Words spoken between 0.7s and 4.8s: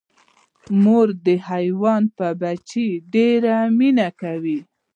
مور حیوان په بچي ډیره مینه کوي